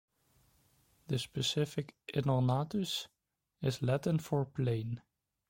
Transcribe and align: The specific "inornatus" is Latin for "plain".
The 1.09 1.19
specific 1.19 1.93
"inornatus" 2.11 3.05
is 3.61 3.83
Latin 3.83 4.17
for 4.17 4.45
"plain". 4.45 5.03